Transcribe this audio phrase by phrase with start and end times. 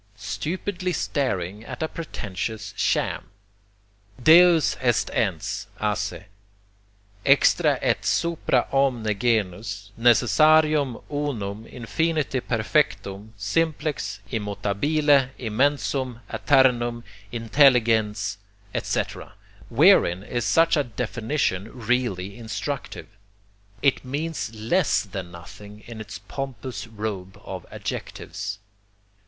[0.15, 3.29] Stupidly staring at a pretentious sham!
[4.23, 6.25] "Deus est Ens, a se,
[7.23, 18.37] extra et supra omne genus, necessarium, unum, infinite perfectum, simplex, immutabile, immensum, aeternum, intelligens,"
[18.73, 19.33] etc.,
[19.69, 23.05] wherein is such a definition really instructive?
[23.83, 28.57] It means less, than nothing, in its pompous robe of adjectives.